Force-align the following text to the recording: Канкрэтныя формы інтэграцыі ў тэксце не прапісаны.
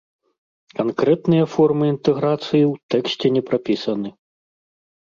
Канкрэтныя 0.79 1.45
формы 1.57 1.85
інтэграцыі 1.95 2.63
ў 2.71 2.73
тэксце 2.95 3.27
не 3.39 3.47
прапісаны. 3.53 4.09